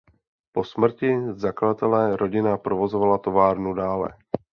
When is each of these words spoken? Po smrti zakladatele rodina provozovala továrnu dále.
Po 0.55 0.61
smrti 0.67 1.09
zakladatele 1.43 2.17
rodina 2.17 2.57
provozovala 2.57 3.17
továrnu 3.17 3.73
dále. 3.73 4.09